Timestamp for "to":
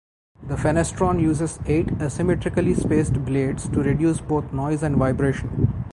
3.69-3.83